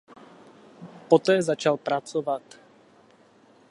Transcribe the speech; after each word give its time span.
Poté 1.09 1.41
začal 1.41 1.77
pracovat. 1.77 2.41